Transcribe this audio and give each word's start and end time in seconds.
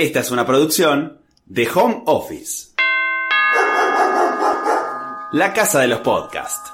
Esta 0.00 0.20
es 0.20 0.30
una 0.30 0.46
producción 0.46 1.18
de 1.44 1.68
Home 1.74 2.04
Office. 2.06 2.68
La 5.32 5.52
casa 5.52 5.80
de 5.80 5.88
los 5.88 5.98
podcasts. 6.02 6.72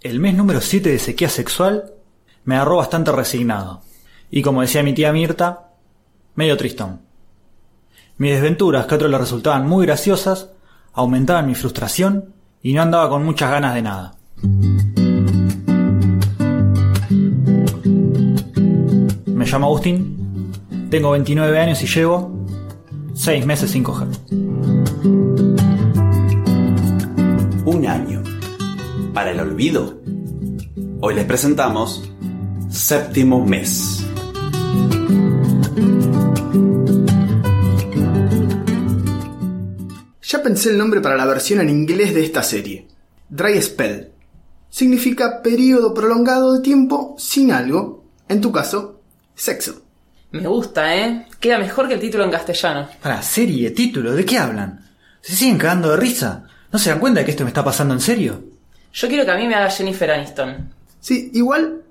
El 0.00 0.18
mes 0.18 0.34
número 0.34 0.62
7 0.62 0.88
de 0.88 0.98
sequía 0.98 1.28
sexual 1.28 1.92
me 2.44 2.54
agarró 2.54 2.78
bastante 2.78 3.12
resignado. 3.12 3.82
Y 4.30 4.40
como 4.40 4.62
decía 4.62 4.82
mi 4.82 4.94
tía 4.94 5.12
Mirta, 5.12 5.74
medio 6.36 6.56
tristón. 6.56 7.02
Mis 8.16 8.32
desventuras, 8.32 8.86
que 8.86 8.94
a 8.94 8.96
otros 8.96 9.10
le 9.10 9.18
resultaban 9.18 9.68
muy 9.68 9.84
graciosas, 9.84 10.48
aumentaban 10.94 11.46
mi 11.46 11.54
frustración 11.54 12.32
y 12.62 12.72
no 12.72 12.80
andaba 12.80 13.10
con 13.10 13.26
muchas 13.26 13.50
ganas 13.50 13.74
de 13.74 13.82
nada. 13.82 14.14
Me 19.26 19.44
llamo 19.44 19.66
Agustín, 19.66 20.19
tengo 20.90 21.12
29 21.12 21.58
años 21.58 21.82
y 21.82 21.86
llevo 21.86 22.44
6 23.14 23.46
meses 23.46 23.70
sin 23.70 23.84
coger. 23.84 24.08
Un 27.64 27.86
año. 27.86 28.22
Para 29.14 29.30
el 29.30 29.40
olvido. 29.40 30.00
Hoy 31.00 31.14
les 31.14 31.24
presentamos 31.24 32.10
Séptimo 32.68 33.44
Mes. 33.44 34.04
Ya 40.22 40.42
pensé 40.42 40.70
el 40.70 40.78
nombre 40.78 41.00
para 41.00 41.16
la 41.16 41.26
versión 41.26 41.60
en 41.60 41.70
inglés 41.70 42.14
de 42.14 42.24
esta 42.24 42.42
serie. 42.42 42.88
Dry 43.28 43.60
Spell. 43.62 44.10
Significa 44.68 45.42
periodo 45.42 45.94
prolongado 45.94 46.54
de 46.54 46.60
tiempo 46.60 47.14
sin 47.18 47.52
algo. 47.52 48.04
En 48.28 48.40
tu 48.40 48.52
caso, 48.52 49.00
sexo. 49.34 49.89
Me 50.32 50.46
gusta, 50.46 50.96
¿eh? 50.96 51.26
Queda 51.40 51.58
mejor 51.58 51.88
que 51.88 51.94
el 51.94 52.00
título 52.00 52.24
en 52.24 52.30
castellano. 52.30 52.88
Para, 53.02 53.20
serie, 53.22 53.70
título, 53.72 54.12
¿de 54.12 54.24
qué 54.24 54.38
hablan? 54.38 54.80
¿Se 55.20 55.34
siguen 55.34 55.58
cagando 55.58 55.90
de 55.90 55.96
risa? 55.96 56.44
¿No 56.70 56.78
se 56.78 56.90
dan 56.90 57.00
cuenta 57.00 57.20
de 57.20 57.24
que 57.24 57.32
esto 57.32 57.44
me 57.44 57.50
está 57.50 57.64
pasando 57.64 57.94
en 57.94 58.00
serio? 58.00 58.42
Yo 58.92 59.08
quiero 59.08 59.24
que 59.24 59.30
a 59.32 59.36
mí 59.36 59.48
me 59.48 59.54
haga 59.54 59.70
Jennifer 59.70 60.10
Aniston. 60.10 60.72
Sí, 61.00 61.30
igual, 61.34 61.82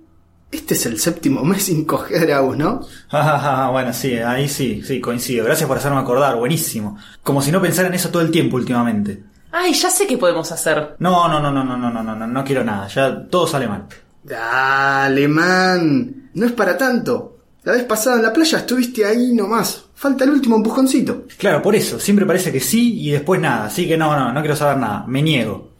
este 0.51 0.73
es 0.73 0.85
el 0.85 0.99
séptimo 0.99 1.43
mes 1.43 1.63
sin 1.63 1.85
coger 1.85 2.31
a 2.31 2.41
vos, 2.41 2.57
¿no? 2.57 2.81
Ah, 3.11 3.69
bueno, 3.71 3.91
sí, 3.93 4.15
ahí 4.15 4.47
sí, 4.47 4.81
sí, 4.83 5.01
coincido. 5.01 5.45
Gracias 5.45 5.67
por 5.67 5.77
hacerme 5.77 5.97
acordar, 5.97 6.37
buenísimo. 6.37 6.97
Como 7.21 7.41
si 7.41 7.51
no 7.51 7.61
pensara 7.61 7.89
en 7.89 7.95
eso 7.95 8.09
todo 8.09 8.21
el 8.21 8.31
tiempo 8.31 8.55
últimamente. 8.55 9.23
Ay, 9.51 9.73
ya 9.73 9.89
sé 9.89 10.07
qué 10.07 10.17
podemos 10.17 10.51
hacer. 10.51 10.95
No, 10.99 11.27
no, 11.27 11.41
no, 11.41 11.51
no, 11.51 11.63
no, 11.63 11.77
no, 11.77 11.91
no, 11.91 12.03
no, 12.03 12.15
no, 12.15 12.27
no 12.27 12.43
quiero 12.45 12.63
nada, 12.63 12.87
ya 12.87 13.25
todo 13.27 13.47
sale 13.47 13.67
mal. 13.67 13.85
Dale, 14.23 15.27
man. 15.27 16.29
No 16.33 16.45
es 16.45 16.51
para 16.51 16.77
tanto. 16.77 17.38
La 17.63 17.73
vez 17.73 17.83
pasada 17.83 18.17
en 18.17 18.23
la 18.23 18.33
playa 18.33 18.59
estuviste 18.59 19.05
ahí 19.05 19.33
nomás. 19.33 19.85
Falta 19.93 20.23
el 20.23 20.29
último 20.29 20.55
empujoncito. 20.55 21.25
Claro, 21.37 21.61
por 21.61 21.75
eso, 21.75 21.99
siempre 21.99 22.25
parece 22.25 22.51
que 22.51 22.61
sí 22.61 23.01
y 23.01 23.11
después 23.11 23.41
nada, 23.41 23.65
así 23.65 23.87
que 23.87 23.97
no, 23.97 24.17
no, 24.17 24.31
no 24.31 24.39
quiero 24.39 24.55
saber 24.55 24.77
nada, 24.77 25.05
me 25.07 25.21
niego. 25.21 25.71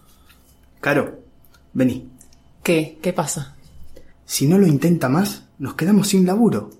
Caro, 0.82 1.20
vení. 1.74 2.10
¿Qué? 2.64 2.98
¿Qué 3.02 3.14
pasa? 3.14 3.56
Si 4.26 4.46
no 4.46 4.58
lo 4.58 4.68
intenta 4.68 5.08
más, 5.10 5.44
nos 5.58 5.76
quedamos 5.76 6.10
sin 6.10 6.26
laburo. 6.26 6.72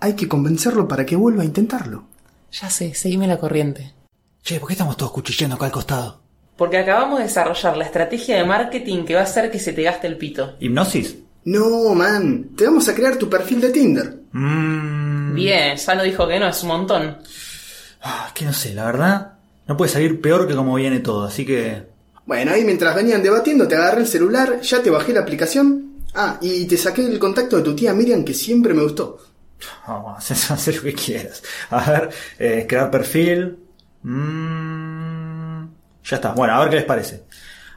Hay 0.00 0.14
que 0.14 0.28
convencerlo 0.28 0.86
para 0.86 1.06
que 1.06 1.16
vuelva 1.16 1.42
a 1.42 1.46
intentarlo. 1.46 2.04
Ya 2.52 2.68
sé, 2.68 2.94
seguime 2.94 3.26
la 3.26 3.38
corriente. 3.38 3.94
Che, 4.42 4.60
¿por 4.60 4.68
qué 4.68 4.74
estamos 4.74 4.96
todos 4.96 5.12
cuchillando 5.12 5.56
acá 5.56 5.66
al 5.66 5.72
costado? 5.72 6.20
Porque 6.56 6.78
acabamos 6.78 7.18
de 7.18 7.24
desarrollar 7.24 7.76
la 7.76 7.84
estrategia 7.84 8.36
de 8.36 8.44
marketing 8.44 9.04
que 9.04 9.14
va 9.14 9.20
a 9.20 9.24
hacer 9.24 9.50
que 9.50 9.58
se 9.58 9.72
te 9.72 9.82
gaste 9.82 10.06
el 10.06 10.18
pito. 10.18 10.56
¿Hipnosis? 10.60 11.16
No, 11.44 11.94
man. 11.94 12.50
Te 12.56 12.64
vamos 12.64 12.88
a 12.88 12.94
crear 12.94 13.16
tu 13.16 13.28
perfil 13.28 13.60
de 13.60 13.70
Tinder. 13.70 14.20
Mmm... 14.32 15.34
Bien, 15.34 15.76
ya 15.76 15.94
no 15.94 16.02
dijo 16.02 16.28
que 16.28 16.38
no, 16.38 16.48
es 16.48 16.62
un 16.62 16.68
montón. 16.68 17.18
Ah, 18.02 18.30
que 18.34 18.44
no 18.44 18.52
sé, 18.52 18.74
la 18.74 18.84
verdad, 18.86 19.32
no 19.66 19.76
puede 19.76 19.90
salir 19.90 20.20
peor 20.20 20.46
que 20.46 20.54
como 20.54 20.74
viene 20.74 21.00
todo, 21.00 21.24
así 21.24 21.46
que... 21.46 21.86
Bueno, 22.26 22.52
ahí 22.52 22.64
mientras 22.64 22.94
venían 22.94 23.22
debatiendo 23.22 23.66
te 23.66 23.76
agarré 23.76 24.02
el 24.02 24.06
celular, 24.06 24.60
ya 24.60 24.82
te 24.82 24.90
bajé 24.90 25.12
la 25.12 25.20
aplicación. 25.20 26.04
Ah, 26.14 26.38
y 26.40 26.66
te 26.66 26.76
saqué 26.76 27.06
el 27.06 27.18
contacto 27.18 27.56
de 27.56 27.62
tu 27.62 27.74
tía 27.74 27.94
Miriam 27.94 28.24
que 28.24 28.34
siempre 28.34 28.74
me 28.74 28.82
gustó. 28.82 29.18
Vamos, 29.86 30.30
haz, 30.30 30.50
haz 30.50 30.66
lo 30.68 30.82
que 30.82 30.94
quieras. 30.94 31.42
A 31.70 31.90
ver, 31.90 32.10
eh, 32.38 32.66
crear 32.68 32.90
perfil. 32.90 33.58
Mm, 34.02 35.64
ya 36.04 36.16
está. 36.16 36.32
Bueno, 36.32 36.54
a 36.54 36.60
ver 36.60 36.70
qué 36.70 36.76
les 36.76 36.84
parece. 36.84 37.24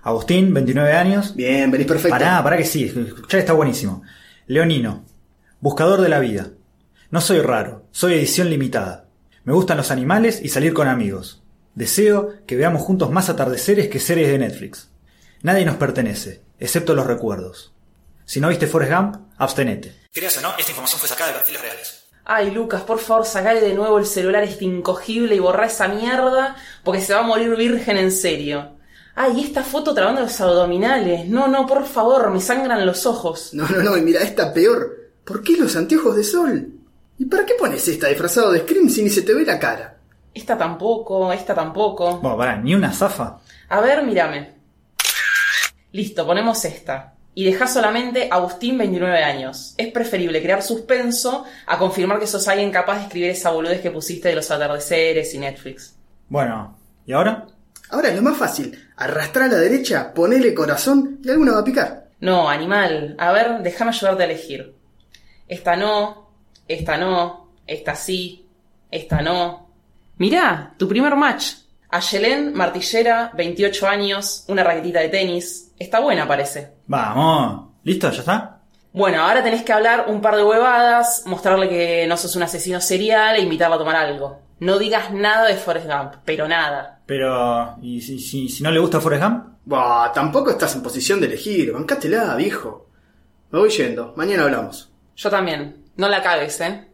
Agustín, 0.06 0.54
29 0.54 0.94
años. 0.94 1.36
Bien, 1.36 1.72
venís 1.72 1.88
perfecto. 1.88 2.12
Pará, 2.12 2.44
pará 2.44 2.58
que 2.58 2.64
sí. 2.64 2.94
Ya 3.28 3.40
está 3.40 3.54
buenísimo. 3.54 4.04
Leonino. 4.46 5.04
Buscador 5.60 6.00
de 6.00 6.10
la 6.10 6.20
vida. 6.20 6.52
No 7.10 7.22
soy 7.22 7.42
raro. 7.42 7.88
Soy 7.90 8.14
edición 8.14 8.52
limitada. 8.52 9.08
Me 9.46 9.54
gustan 9.54 9.78
los 9.78 9.90
animales 9.90 10.42
y 10.44 10.50
salir 10.50 10.76
con 10.76 10.88
amigos. 10.88 11.42
Deseo 11.74 12.34
que 12.46 12.56
veamos 12.56 12.84
juntos 12.84 13.10
más 13.10 13.30
atardeceres 13.30 13.88
que 13.88 14.00
series 14.00 14.28
de 14.30 14.38
Netflix. 14.38 14.92
Nadie 15.42 15.66
nos 15.66 15.78
pertenece, 15.78 16.44
excepto 16.60 16.94
los 16.94 17.08
recuerdos. 17.08 17.74
Si 18.26 18.40
no 18.40 18.50
viste 18.50 18.68
Forrest 18.68 18.94
Gump, 18.94 19.16
abstenete. 19.38 20.04
Querías 20.14 20.38
o 20.38 20.42
no, 20.42 20.50
esta 20.56 20.70
información 20.70 21.00
fue 21.00 21.10
sacada 21.10 21.32
de 21.32 21.38
perfiles 21.40 21.62
reales. 21.64 22.04
Ay, 22.26 22.52
Lucas, 22.52 22.84
por 22.84 23.00
favor, 23.00 23.26
sacale 23.26 23.60
de 23.60 23.74
nuevo 23.74 23.98
el 23.98 24.06
celular 24.06 24.44
este 24.44 24.66
incogible 24.66 25.34
y 25.34 25.40
borra 25.40 25.66
esa 25.66 25.88
mierda, 25.88 26.56
porque 26.84 27.02
se 27.02 27.16
va 27.16 27.22
a 27.22 27.24
morir 27.24 27.56
virgen 27.56 27.98
en 27.98 28.12
serio. 28.12 28.76
Ay, 29.16 29.42
esta 29.42 29.64
foto 29.64 29.94
trabando 29.94 30.22
los 30.22 30.42
abdominales. 30.42 31.28
No, 31.28 31.48
no, 31.48 31.66
por 31.66 31.86
favor, 31.86 32.30
me 32.31 32.42
sangran 32.42 32.86
los 32.86 33.06
ojos. 33.06 33.53
No, 33.53 33.68
no, 33.68 33.81
no, 33.81 33.98
y 33.98 34.02
mira, 34.02 34.22
esta 34.22 34.53
peor. 34.53 34.94
¿Por 35.24 35.42
qué 35.42 35.56
los 35.58 35.76
anteojos 35.76 36.18
de 36.18 36.24
sol? 36.24 36.70
¿Y 37.18 37.26
para 37.26 37.46
qué 37.46 37.53
pones 37.58 37.88
esta 37.88 38.08
disfrazado 38.08 38.52
de 38.52 38.59
Scream 38.59 38.90
si 38.90 39.02
ni 39.03 39.09
se 39.09 39.22
te 39.22 39.34
ve 39.34 39.46
la 39.46 39.58
cara? 39.58 39.98
Esta 40.34 40.58
tampoco, 40.58 41.31
esta 41.31 41.56
tampoco. 41.56 42.20
Bueno, 42.20 42.38
pará, 42.38 42.58
ni 42.58 42.76
una 42.76 42.92
zafa. 42.92 43.40
A 43.70 43.80
ver, 43.80 44.03
mírame. 44.03 44.53
Listo, 45.94 46.26
ponemos 46.26 46.64
esta. 46.66 47.14
Y 47.34 47.46
deja 47.46 47.68
solamente 47.68 48.28
Agustín 48.30 48.78
29 48.78 49.24
años. 49.24 49.76
Es 49.78 49.94
preferible 49.94 50.42
crear 50.42 50.62
suspenso 50.62 51.46
a 51.66 51.78
confirmar 51.78 52.20
que 52.20 52.28
sos 52.28 52.47
alguien 52.50 52.72
capaz 52.72 52.97
de 52.97 53.03
escribir 53.03 53.30
esa 53.30 53.52
boludez 53.52 53.82
que 53.82 53.92
pusiste 53.92 54.28
de 54.28 54.36
los 54.36 54.52
atardeceres 54.52 55.34
y 55.34 55.40
Netflix. 55.40 55.96
Bueno, 56.28 56.78
¿y 57.06 57.14
ahora? 57.14 57.47
Ahora 57.90 58.09
es 58.09 58.16
lo 58.16 58.22
más 58.22 58.38
fácil. 58.38 58.78
Arrastrar 58.97 59.50
a 59.50 59.53
la 59.53 59.59
derecha, 59.59 60.13
ponele 60.13 60.53
corazón 60.53 61.19
y 61.23 61.29
alguna 61.29 61.53
va 61.53 61.59
a 61.59 61.63
picar. 61.63 62.09
No, 62.19 62.50
animal. 62.50 63.16
A 63.18 63.31
ver, 63.31 63.62
déjame 63.62 63.91
ayudarte 63.91 64.23
a 64.23 64.25
elegir. 64.25 64.75
Esta 65.47 65.75
no, 65.75 66.31
esta 66.68 66.97
no, 66.97 67.51
esta 67.68 67.96
sí, 67.96 68.47
esta 68.90 69.22
no. 69.22 69.69
Mirá, 70.18 70.73
tu 70.78 70.88
primer 70.88 71.16
match. 71.16 71.53
Ayelén 71.90 72.53
Martillera, 72.53 73.31
28 73.35 73.88
años, 73.88 74.46
una 74.47 74.63
raquetita 74.63 75.00
de 75.00 75.09
tenis. 75.09 75.72
Está 75.78 76.00
buena, 76.00 76.28
parece. 76.28 76.72
Vamos. 76.88 77.73
¿Listo? 77.84 78.09
¿Ya 78.09 78.19
está? 78.19 78.59
Bueno, 78.91 79.22
ahora 79.22 79.44
tenés 79.44 79.63
que 79.63 79.73
hablar 79.73 80.06
un 80.07 80.22
par 80.22 80.35
de 80.35 80.44
huevadas, 80.44 81.23
mostrarle 81.25 81.69
que 81.69 82.07
no 82.07 82.17
sos 82.17 82.35
un 82.35 82.44
asesino 82.44 82.79
serial 82.79 83.35
e 83.35 83.41
invitarla 83.41 83.75
a 83.75 83.79
tomar 83.79 83.96
algo. 83.97 84.40
No 84.60 84.80
digas 84.80 85.12
nada 85.12 85.48
de 85.48 85.56
Forrest 85.56 85.88
Gump, 85.88 86.14
pero 86.24 86.48
nada. 86.48 87.02
Pero, 87.06 87.76
¿y 87.82 88.00
si, 88.00 88.20
si, 88.20 88.48
si 88.48 88.64
no 88.64 88.72
le 88.72 88.80
gusta 88.80 89.02
Forrest 89.02 89.24
Gump? 89.24 89.44
Bah, 89.66 90.12
tampoco 90.14 90.52
estás 90.52 90.76
en 90.76 90.82
posición 90.82 91.20
de 91.20 91.28
elegir. 91.28 91.74
Bancátela, 91.74 92.36
viejo. 92.36 92.88
Me 93.52 93.60
voy 93.60 93.70
yendo. 93.70 94.14
Mañana 94.16 94.44
hablamos. 94.44 94.90
Yo 95.18 95.30
también. 95.30 95.84
No 95.98 96.08
la 96.08 96.24
cagues, 96.24 96.62
¿eh? 96.62 96.88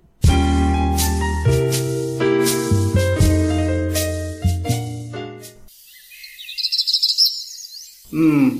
Mmm, 8.12 8.58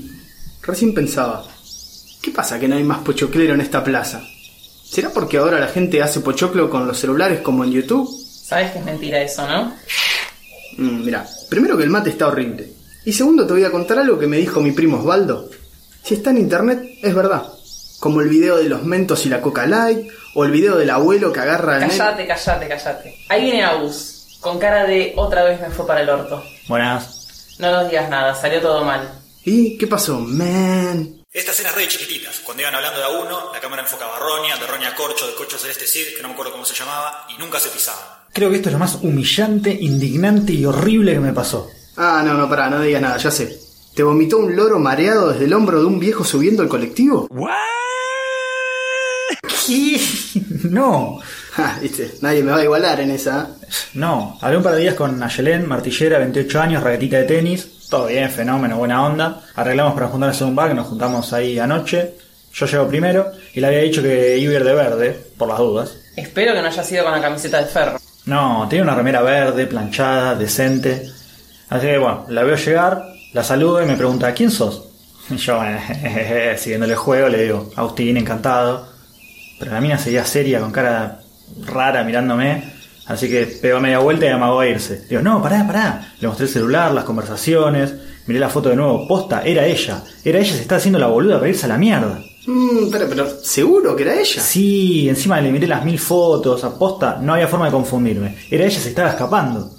recién 0.62 0.94
pensaba. 0.94 1.44
¿Qué 2.22 2.30
pasa 2.30 2.60
que 2.60 2.68
no 2.68 2.76
hay 2.76 2.84
más 2.84 3.00
pochoclero 3.00 3.54
en 3.54 3.60
esta 3.60 3.82
plaza? 3.82 4.22
¿Será 4.84 5.10
porque 5.10 5.38
ahora 5.38 5.58
la 5.58 5.66
gente 5.68 6.02
hace 6.02 6.20
pochoclo 6.20 6.70
con 6.70 6.86
los 6.86 6.98
celulares 6.98 7.40
como 7.40 7.64
en 7.64 7.72
YouTube? 7.72 8.21
Sabes 8.42 8.72
que 8.72 8.78
es 8.80 8.84
mentira 8.84 9.20
eso, 9.22 9.46
¿no? 9.46 9.74
Mm, 10.76 11.04
mira, 11.04 11.26
primero 11.48 11.76
que 11.76 11.84
el 11.84 11.90
mate 11.90 12.10
está 12.10 12.28
horrible. 12.28 12.72
Y 13.04 13.12
segundo 13.12 13.46
te 13.46 13.52
voy 13.52 13.64
a 13.64 13.70
contar 13.70 13.98
algo 13.98 14.18
que 14.18 14.26
me 14.26 14.38
dijo 14.38 14.60
mi 14.60 14.72
primo 14.72 14.98
Osvaldo. 14.98 15.48
Si 16.02 16.14
está 16.14 16.30
en 16.30 16.38
internet, 16.38 16.82
es 17.02 17.14
verdad. 17.14 17.44
Como 18.00 18.20
el 18.20 18.28
video 18.28 18.56
de 18.56 18.68
los 18.68 18.82
mentos 18.82 19.24
y 19.26 19.28
la 19.28 19.40
coca 19.40 19.66
light, 19.66 20.08
o 20.34 20.44
el 20.44 20.50
video 20.50 20.76
del 20.76 20.90
abuelo 20.90 21.32
que 21.32 21.40
agarra 21.40 21.76
el... 21.76 21.88
Callate, 21.88 22.26
callate, 22.26 22.68
callate. 22.68 23.18
Ahí 23.28 23.42
viene 23.42 23.64
Agus, 23.64 24.38
con 24.40 24.58
cara 24.58 24.84
de 24.84 25.12
otra 25.16 25.44
vez 25.44 25.60
me 25.60 25.70
fue 25.70 25.86
para 25.86 26.00
el 26.00 26.08
orto. 26.08 26.42
Buenas. 26.68 27.56
No 27.58 27.70
nos 27.70 27.88
digas 27.88 28.08
nada, 28.08 28.34
salió 28.34 28.60
todo 28.60 28.84
mal. 28.84 29.20
¿Y 29.44 29.76
qué 29.78 29.86
pasó, 29.86 30.18
man? 30.18 31.24
Estas 31.32 31.54
escenas 31.54 31.74
re 31.74 31.88
chiquititas, 31.88 32.40
cuando 32.40 32.62
iban 32.62 32.74
hablando 32.74 32.98
de 32.98 33.04
a 33.04 33.08
uno, 33.08 33.52
la 33.52 33.60
cámara 33.60 33.82
enfocaba 33.82 34.16
a 34.16 34.18
Roña, 34.18 34.56
de 34.58 34.66
Roña 34.66 34.88
a 34.88 34.94
Corcho, 34.94 35.26
de 35.26 35.34
Corcho 35.34 35.58
Celeste 35.58 35.86
Cid, 35.86 36.14
que 36.16 36.22
no 36.22 36.28
me 36.28 36.34
acuerdo 36.34 36.52
cómo 36.52 36.64
se 36.64 36.74
llamaba, 36.74 37.26
y 37.28 37.38
nunca 37.38 37.58
se 37.58 37.70
pisaba. 37.70 38.21
Creo 38.32 38.48
que 38.50 38.56
esto 38.56 38.70
es 38.70 38.72
lo 38.72 38.78
más 38.78 38.98
humillante, 39.02 39.76
indignante 39.78 40.52
y 40.52 40.64
horrible 40.64 41.12
que 41.12 41.20
me 41.20 41.32
pasó. 41.32 41.70
Ah, 41.96 42.22
no, 42.24 42.34
no, 42.34 42.48
pará, 42.48 42.70
no 42.70 42.80
digas 42.80 43.02
nada, 43.02 43.18
ya 43.18 43.30
sé. 43.30 43.58
¿Te 43.94 44.02
vomitó 44.02 44.38
un 44.38 44.56
loro 44.56 44.78
mareado 44.78 45.30
desde 45.32 45.44
el 45.44 45.52
hombro 45.52 45.80
de 45.80 45.86
un 45.86 45.98
viejo 45.98 46.24
subiendo 46.24 46.62
el 46.62 46.68
colectivo? 46.68 47.26
¿What? 47.30 47.50
¿Qué? 49.66 50.00
No. 50.64 51.20
Ja, 51.52 51.78
viste, 51.82 52.14
nadie 52.22 52.42
me 52.42 52.52
va 52.52 52.58
a 52.58 52.64
igualar 52.64 53.00
en 53.00 53.10
esa. 53.10 53.50
¿eh? 53.60 53.66
No, 53.94 54.38
hablé 54.40 54.56
un 54.56 54.62
par 54.62 54.74
de 54.74 54.80
días 54.80 54.94
con 54.94 55.22
Ayelén, 55.22 55.68
martillera, 55.68 56.18
28 56.18 56.60
años, 56.60 56.82
raquetita 56.82 57.18
de 57.18 57.24
tenis. 57.24 57.88
Todo 57.90 58.06
bien, 58.06 58.30
fenómeno, 58.30 58.78
buena 58.78 59.04
onda. 59.04 59.42
Arreglamos 59.54 59.92
para 59.92 60.08
juntarnos 60.08 60.40
en 60.40 60.48
un 60.48 60.54
bar, 60.56 60.68
que 60.68 60.74
nos 60.74 60.86
juntamos 60.86 61.32
ahí 61.34 61.58
anoche. 61.58 62.14
Yo 62.54 62.66
llego 62.66 62.88
primero 62.88 63.32
y 63.52 63.60
le 63.60 63.66
había 63.66 63.80
dicho 63.80 64.02
que 64.02 64.38
iba 64.38 64.52
a 64.52 64.56
ir 64.56 64.64
de 64.64 64.74
verde, 64.74 65.20
por 65.36 65.48
las 65.48 65.58
dudas. 65.58 65.96
Espero 66.16 66.54
que 66.54 66.62
no 66.62 66.68
haya 66.68 66.82
sido 66.84 67.04
con 67.04 67.12
la 67.12 67.20
camiseta 67.20 67.58
de 67.58 67.66
ferro. 67.66 67.98
No, 68.26 68.66
tenía 68.68 68.84
una 68.84 68.94
remera 68.94 69.22
verde, 69.22 69.66
planchada, 69.66 70.34
decente. 70.34 71.10
Así 71.68 71.86
que 71.86 71.98
bueno, 71.98 72.26
la 72.28 72.44
veo 72.44 72.56
llegar, 72.56 73.02
la 73.32 73.42
saludo 73.42 73.82
y 73.82 73.86
me 73.86 73.96
pregunta, 73.96 74.32
¿quién 74.32 74.50
sos? 74.50 74.88
Y 75.30 75.36
yo, 75.36 75.60
eh, 75.64 76.56
siguiéndole 76.58 76.92
el 76.92 76.98
juego, 76.98 77.28
le 77.28 77.42
digo, 77.42 77.70
Agustín, 77.76 78.16
encantado. 78.16 78.88
Pero 79.58 79.72
la 79.72 79.80
mina 79.80 79.98
seguía 79.98 80.24
seria, 80.24 80.60
con 80.60 80.72
cara 80.72 81.20
rara, 81.64 82.04
mirándome. 82.04 82.72
Así 83.06 83.28
que 83.28 83.46
pegó 83.46 83.80
media 83.80 83.98
vuelta 83.98 84.26
y 84.26 84.28
amagó 84.28 84.60
a 84.60 84.66
irse. 84.66 85.06
Digo, 85.08 85.22
no, 85.22 85.42
pará, 85.42 85.66
pará. 85.66 86.12
Le 86.20 86.28
mostré 86.28 86.46
el 86.46 86.52
celular, 86.52 86.92
las 86.92 87.04
conversaciones. 87.04 87.94
Miré 88.26 88.38
la 88.38 88.48
foto 88.48 88.68
de 88.68 88.76
nuevo. 88.76 89.06
Posta, 89.06 89.42
era 89.42 89.66
ella. 89.66 90.02
Era 90.24 90.38
ella, 90.38 90.54
se 90.54 90.62
está 90.62 90.76
haciendo 90.76 90.98
la 90.98 91.08
boluda 91.08 91.38
para 91.38 91.48
irse 91.48 91.66
a 91.66 91.68
la 91.68 91.78
mierda. 91.78 92.22
Mmm, 92.46 92.90
pero, 92.90 93.08
pero, 93.08 93.28
¿seguro 93.42 93.94
que 93.94 94.02
era 94.02 94.20
ella? 94.20 94.42
Sí, 94.42 95.08
encima 95.08 95.40
le 95.40 95.52
miré 95.52 95.66
las 95.66 95.84
mil 95.84 95.98
fotos. 95.98 96.64
Aposta, 96.64 97.18
no 97.20 97.34
había 97.34 97.48
forma 97.48 97.66
de 97.66 97.72
confundirme. 97.72 98.36
Era 98.50 98.64
ella, 98.64 98.80
se 98.80 98.88
estaba 98.88 99.10
escapando. 99.10 99.70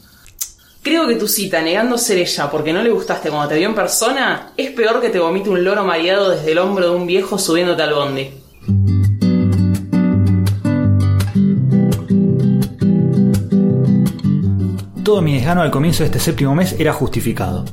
Creo 0.82 1.08
que 1.08 1.16
tu 1.16 1.30
cita, 1.30 1.62
negando 1.62 1.98
ser 1.98 2.18
ella 2.18 2.52
porque 2.52 2.74
no 2.74 2.84
le 2.84 2.92
gustaste 2.92 3.30
cuando 3.30 3.48
te 3.48 3.58
vio 3.58 3.70
en 3.70 3.76
persona, 3.76 4.52
es 4.58 4.72
peor 4.72 5.00
que 5.00 5.10
te 5.10 5.18
vomite 5.18 5.50
un 5.50 5.64
loro 5.64 5.86
mareado 5.86 6.32
desde 6.32 6.52
el 6.52 6.58
hombro 6.58 6.90
de 6.90 6.96
un 6.98 7.08
viejo 7.08 7.38
subiéndote 7.38 7.84
al 7.84 7.94
bondi. 7.94 8.32
Todo 15.06 15.22
mi 15.22 15.36
desgano 15.36 15.62
al 15.62 15.72
comienzo 15.72 16.04
de 16.04 16.08
este 16.08 16.20
séptimo 16.20 16.54
mes 16.54 16.76
era 16.78 16.92
justificado. 16.92 17.64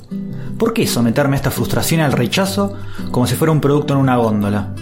¿Por 0.61 0.75
qué 0.75 0.87
someterme 0.87 1.37
a 1.37 1.39
esta 1.39 1.51
frustración 1.51 2.01
y 2.01 2.03
al 2.03 2.13
rechazo 2.13 2.75
como 3.11 3.27
si 3.27 3.35
fuera 3.35 3.51
un 3.51 3.63
producto 3.63 3.95
en 3.95 4.01
una 4.01 4.17
góndola? 4.17 4.75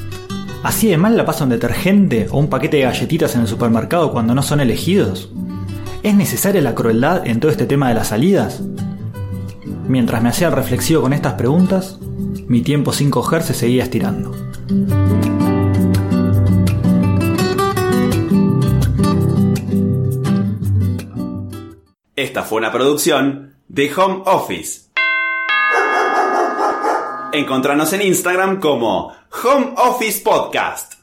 ¿Así 0.64 0.88
de 0.88 0.96
mal 0.96 1.16
la 1.16 1.24
pasa 1.24 1.44
un 1.44 1.50
detergente 1.50 2.26
o 2.32 2.38
un 2.40 2.50
paquete 2.50 2.78
de 2.78 2.82
galletitas 2.82 3.36
en 3.36 3.42
el 3.42 3.46
supermercado 3.46 4.10
cuando 4.10 4.34
no 4.34 4.42
son 4.42 4.58
elegidos? 4.58 5.30
¿Es 6.02 6.16
necesaria 6.16 6.60
la 6.62 6.74
crueldad 6.74 7.24
en 7.28 7.38
todo 7.38 7.52
este 7.52 7.64
tema 7.64 7.88
de 7.88 7.94
las 7.94 8.08
salidas? 8.08 8.60
Mientras 9.86 10.20
me 10.20 10.30
hacía 10.30 10.48
el 10.48 10.54
reflexivo 10.54 11.00
con 11.00 11.12
estas 11.12 11.34
preguntas, 11.34 12.00
mi 12.48 12.62
tiempo 12.62 12.92
sin 12.92 13.12
coger 13.12 13.44
se 13.44 13.54
seguía 13.54 13.84
estirando. 13.84 14.34
Esta 22.16 22.42
fue 22.42 22.58
una 22.58 22.72
producción 22.72 23.54
de 23.68 23.94
Home 23.94 24.22
Office. 24.26 24.87
Encontranos 27.32 27.92
en 27.92 28.02
Instagram 28.02 28.58
como 28.58 29.12
Home 29.44 29.74
Office 29.76 30.22
Podcast. 30.22 30.97